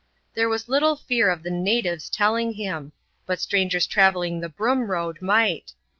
[0.33, 2.91] There was little fear of the natives telling him;
[3.27, 5.73] but strangers travelling the Broom Road might.